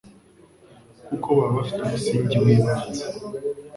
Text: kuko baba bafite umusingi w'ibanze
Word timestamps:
kuko 1.07 1.27
baba 1.37 1.55
bafite 1.61 1.79
umusingi 1.85 2.35
w'ibanze 2.43 3.03